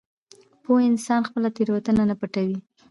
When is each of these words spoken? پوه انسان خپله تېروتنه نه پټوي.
پوه 0.63 0.79
انسان 0.89 1.21
خپله 1.29 1.49
تېروتنه 1.55 2.03
نه 2.09 2.15
پټوي. 2.19 2.57